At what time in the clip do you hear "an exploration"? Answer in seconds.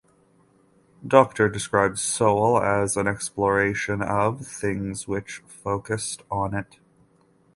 2.97-4.01